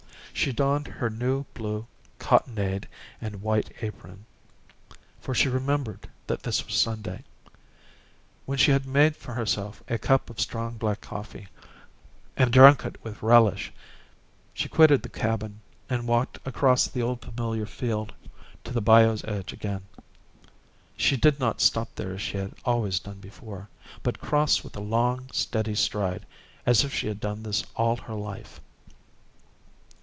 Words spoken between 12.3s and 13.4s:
and drunk it with